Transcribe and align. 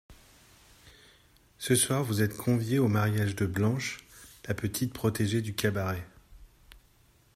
Ce 1.59 1.75
soir, 1.75 2.03
vous 2.03 2.23
êtes 2.23 2.35
conviés 2.35 2.79
au 2.79 2.87
mariage 2.87 3.35
de 3.35 3.45
Blanche, 3.45 4.03
la 4.47 4.55
petite 4.55 4.93
protégée 4.93 5.43
du 5.43 5.53
Cabaret. 5.53 6.03